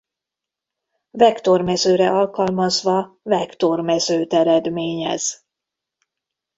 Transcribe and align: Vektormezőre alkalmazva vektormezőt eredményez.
Vektormezőre 1.11 2.09
alkalmazva 2.11 3.19
vektormezőt 3.23 4.33
eredményez. 4.33 5.45